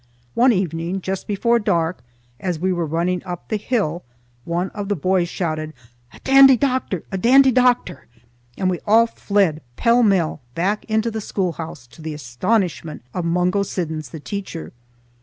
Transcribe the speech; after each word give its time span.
One 0.33 0.51
evening 0.51 0.99
just 1.01 1.27
before 1.27 1.59
dark, 1.59 1.99
as 2.39 2.57
we 2.57 2.73
were 2.73 2.87
running 2.87 3.23
up 3.23 3.49
the 3.49 3.55
hill, 3.57 4.01
one 4.45 4.71
of 4.71 4.89
the 4.89 4.95
boys 4.95 5.29
shouted, 5.29 5.73
"A 6.11 6.19
Dandy 6.23 6.57
Doctor! 6.57 7.03
A 7.11 7.19
Dandy 7.19 7.51
Doctor!" 7.51 8.07
and 8.57 8.67
we 8.67 8.79
all 8.87 9.05
fled 9.05 9.61
pellmell 9.77 10.39
back 10.55 10.85
into 10.85 11.11
the 11.11 11.21
schoolhouse 11.21 11.85
to 11.85 12.01
the 12.01 12.15
astonishment 12.15 13.03
of 13.13 13.25
Mungo 13.25 13.61
Siddons, 13.61 14.09
the 14.09 14.19
teacher. 14.19 14.73